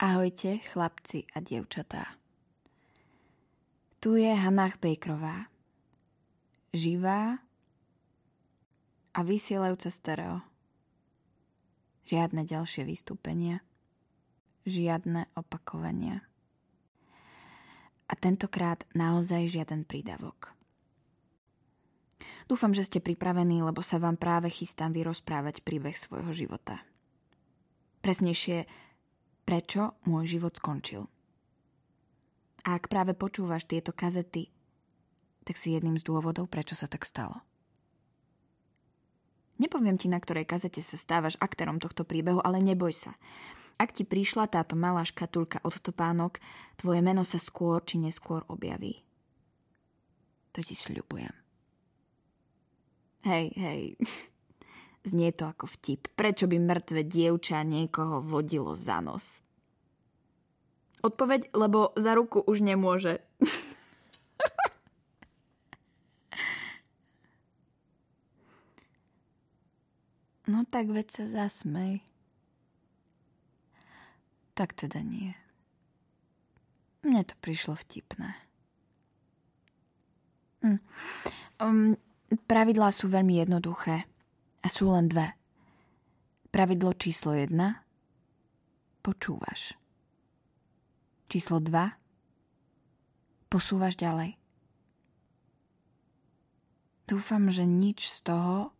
[0.00, 2.16] Ahojte, chlapci a dievčatá.
[4.00, 5.52] Tu je Hannah Bakerová.
[6.72, 7.44] Živá
[9.12, 10.40] a vysielajúca stereo.
[12.08, 13.60] Žiadne ďalšie vystúpenia.
[14.64, 16.24] Žiadne opakovania.
[18.08, 20.56] A tentokrát naozaj žiaden prídavok.
[22.48, 26.88] Dúfam, že ste pripravení, lebo sa vám práve chystám vyrozprávať príbeh svojho života.
[28.00, 28.64] Presnejšie,
[29.50, 31.10] prečo môj život skončil.
[32.62, 34.46] A ak práve počúvaš tieto kazety,
[35.42, 37.42] tak si jedným z dôvodov, prečo sa tak stalo.
[39.58, 43.18] Nepoviem ti, na ktorej kazete sa stávaš aktérom tohto príbehu, ale neboj sa.
[43.74, 46.38] Ak ti prišla táto malá škatulka od topánok,
[46.78, 49.02] tvoje meno sa skôr či neskôr objaví.
[50.54, 51.34] To ti sľubujem.
[53.26, 53.80] Hej, hej,
[55.00, 56.12] Znie to ako vtip.
[56.12, 59.40] Prečo by mŕtve dievča niekoho vodilo za nos?
[61.00, 63.24] Odpoveď, lebo za ruku už nemôže.
[70.52, 72.04] no tak veď sa zasmej.
[74.52, 75.32] Tak teda nie.
[77.00, 78.36] Mne to prišlo vtipné.
[80.60, 80.76] Hm.
[81.56, 81.96] Um,
[82.44, 84.04] pravidlá sú veľmi jednoduché.
[84.60, 85.32] A sú len dve.
[86.52, 87.86] Pravidlo číslo jedna.
[89.00, 89.72] Počúvaš.
[91.30, 91.96] Číslo dva.
[93.48, 94.36] Posúvaš ďalej.
[97.08, 98.70] Dúfam, že nič z toho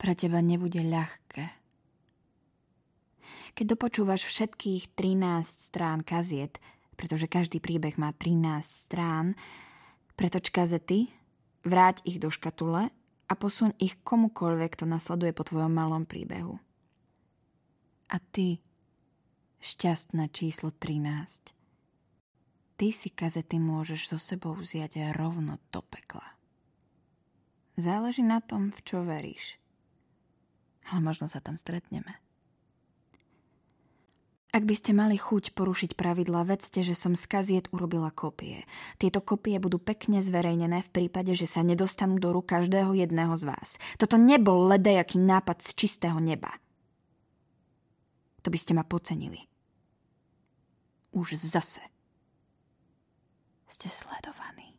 [0.00, 1.44] pre teba nebude ľahké.
[3.52, 6.56] Keď dopočúvaš všetkých 13 strán kaziet,
[6.96, 9.36] pretože každý príbeh má 13 strán,
[10.16, 11.12] pretoč kazety,
[11.66, 12.88] vráť ich do škatule
[13.32, 16.60] a posuň ich komukoľvek, kto nasleduje po tvojom malom príbehu.
[18.12, 18.60] A ty,
[19.64, 21.56] šťastné číslo 13,
[22.76, 26.36] ty si kazety môžeš so sebou vziať rovno do pekla.
[27.80, 29.56] Záleží na tom, v čo veríš.
[30.92, 32.20] Ale možno sa tam stretneme.
[34.52, 38.68] Ak by ste mali chuť porušiť pravidla, vedzte, že som z kaziet urobila kopie.
[39.00, 43.48] Tieto kopie budú pekne zverejnené v prípade, že sa nedostanú do rúk každého jedného z
[43.48, 43.80] vás.
[43.96, 46.52] Toto nebol ledejaký nápad z čistého neba.
[48.44, 49.40] To by ste ma pocenili.
[51.16, 51.80] Už zase
[53.72, 54.76] ste sledovaní.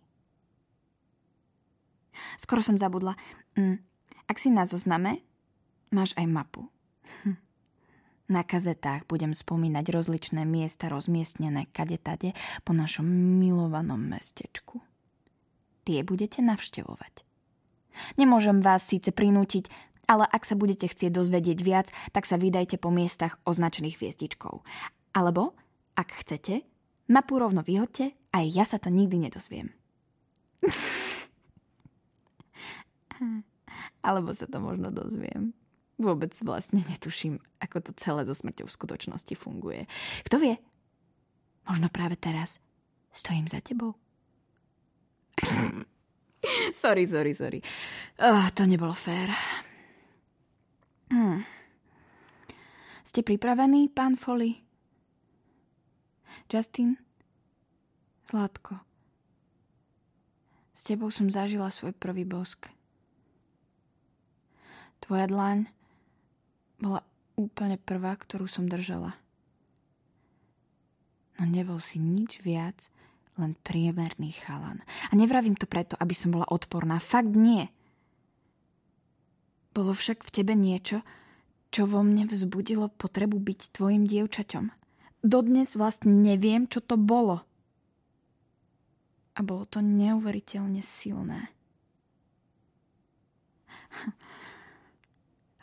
[2.38, 3.18] Skoro som zabudla.
[3.58, 3.82] Mm.
[4.30, 5.26] Ak si na zozname,
[5.90, 6.70] máš aj mapu.
[8.34, 12.34] Na kazetách budem spomínať rozličné miesta rozmiestnené kade-tade
[12.66, 13.06] po našom
[13.38, 14.82] milovanom mestečku.
[15.86, 17.30] Tie budete navštevovať.
[18.18, 19.70] Nemôžem vás síce prinútiť,
[20.10, 24.66] ale ak sa budete chcieť dozvedieť viac, tak sa vydajte po miestach označených hviezdičkou.
[25.14, 25.54] Alebo,
[25.94, 26.66] ak chcete,
[27.14, 29.70] mapu rovno vyhodte, aj ja sa to nikdy nedozviem.
[34.02, 35.54] Alebo sa to možno dozviem.
[36.02, 39.86] Vôbec vlastne netuším, ako to celé so smrťou v skutočnosti funguje.
[40.26, 40.58] Kto vie?
[41.70, 42.58] Možno práve teraz
[43.14, 43.94] stojím za tebou.
[46.74, 47.60] sorry, sorry, sorry.
[48.20, 49.30] Oh, to nebolo fér.
[51.14, 51.46] Hm.
[53.06, 54.66] Ste pripravení, pán Foley?
[56.50, 56.98] Justin?
[58.26, 58.82] Zlatko.
[60.74, 62.74] S tebou som zažila svoj prvý bosk.
[65.06, 65.70] Tvoja dlaň
[66.84, 67.00] bola
[67.40, 69.16] úplne prvá, ktorú som držala.
[71.40, 72.92] No nebol si nič viac,
[73.40, 74.86] len priemerný chalan.
[75.10, 77.02] A nevravím to preto, aby som bola odporná.
[77.02, 77.72] Fakt nie.
[79.74, 81.02] Bolo však v tebe niečo,
[81.74, 84.70] čo vo mne vzbudilo potrebu byť tvojim dievčaťom.
[85.26, 87.42] Dodnes vlastne neviem, čo to bolo.
[89.34, 91.50] A bolo to neuveriteľne silné.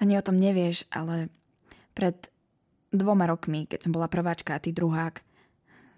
[0.01, 1.29] Ani o tom nevieš, ale
[1.93, 2.17] pred
[2.91, 5.21] dvoma rokmi, keď som bola prváčka a ty druhák,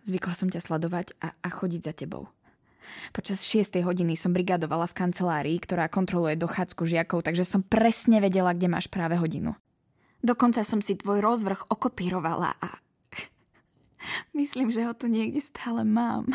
[0.03, 2.26] zvykla som ťa sledovať a, a chodiť za tebou.
[3.15, 3.79] Počas 6.
[3.87, 8.91] hodiny som brigadovala v kancelárii, ktorá kontroluje dochádzku žiakov, takže som presne vedela, kde máš
[8.91, 9.55] práve hodinu.
[10.23, 12.69] Dokonca som si tvoj rozvrh okopírovala a
[14.38, 16.31] myslím, že ho tu niekde stále mám.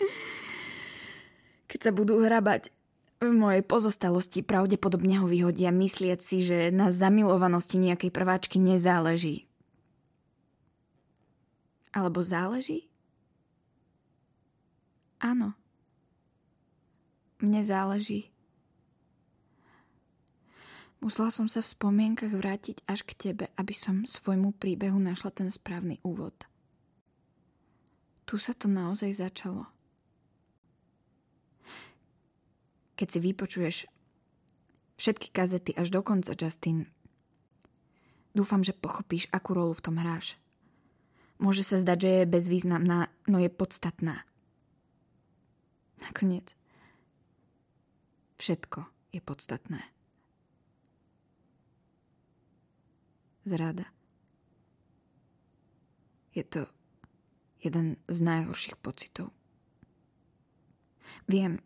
[1.70, 2.72] Keď sa budú hrabať
[3.20, 9.44] v mojej pozostalosti pravdepodobne ho vyhodia myslieť si, že na zamilovanosti nejakej prváčky nezáleží.
[11.92, 12.88] Alebo záleží?
[15.20, 15.52] Áno.
[17.44, 18.32] Mne záleží.
[21.00, 25.48] Musela som sa v spomienkach vrátiť až k tebe, aby som svojmu príbehu našla ten
[25.48, 26.36] správny úvod.
[28.28, 29.68] Tu sa to naozaj začalo.
[33.00, 33.76] Keď si vypočuješ
[35.00, 36.84] všetky kazety až do konca, Justin,
[38.36, 40.36] dúfam, že pochopíš, akú rolu v tom hráš.
[41.40, 44.28] Môže sa zdať, že je bezvýznamná, no je podstatná.
[46.04, 46.52] Nakoniec,
[48.36, 48.84] všetko
[49.16, 49.80] je podstatné.
[53.44, 53.84] zrada.
[56.30, 56.70] Je to
[57.58, 59.34] jeden z najhorších pocitov.
[61.26, 61.58] Viem,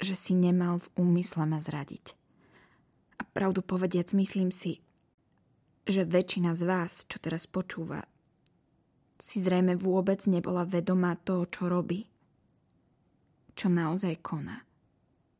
[0.00, 2.16] že si nemal v úmysle ma zradiť.
[3.20, 4.80] A pravdu povediac, myslím si,
[5.84, 8.04] že väčšina z vás, čo teraz počúva,
[9.20, 12.08] si zrejme vôbec nebola vedomá toho, čo robí,
[13.52, 14.64] čo naozaj koná.